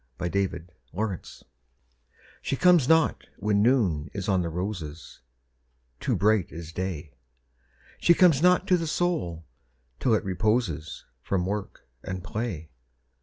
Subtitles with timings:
[0.19, 1.45] Y Z She Comes Not
[2.41, 5.19] She comes not when Noon is on the roses
[5.99, 7.13] Too bright is Day.
[7.99, 9.45] She comes not to the Soul
[9.99, 12.71] till it reposes From work and play.